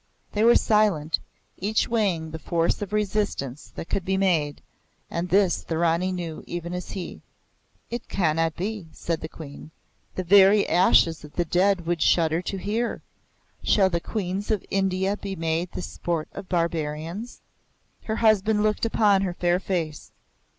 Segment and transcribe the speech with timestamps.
[0.31, 1.19] They were silent,
[1.57, 4.63] each weighing the force of resistance that could be made;
[5.11, 7.21] and this the Rani knew even as he.
[7.91, 13.03] "It cannot be," she said; "the very ashes of the dead would shudder to hear.
[13.61, 17.41] Shall the Queens of India be made the sport of the barbarians?"
[18.05, 20.11] Her husband looked upon her fair face.